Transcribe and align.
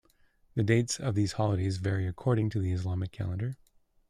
The 0.55 0.63
dates 0.63 0.97
for 0.97 1.11
these 1.11 1.33
holidays 1.33 1.77
vary 1.77 2.07
according 2.07 2.49
to 2.49 2.59
the 2.59 2.71
Islamic 2.71 3.11
calendar. 3.11 3.59